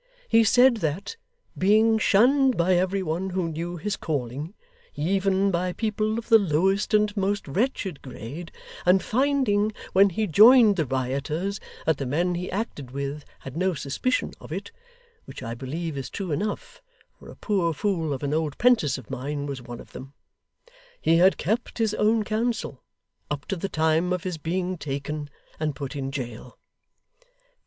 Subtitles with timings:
[0.27, 1.15] He said that,
[1.55, 4.55] being shunned by every one who knew his calling,
[4.95, 8.51] even by people of the lowest and most wretched grade,
[8.83, 13.75] and finding, when he joined the rioters, that the men he acted with had no
[13.75, 14.71] suspicion of it
[15.25, 16.81] (which I believe is true enough,
[17.19, 20.13] for a poor fool of an old 'prentice of mine was one of them),
[20.99, 22.81] he had kept his own counsel,
[23.29, 25.29] up to the time of his being taken
[25.59, 26.57] and put in jail.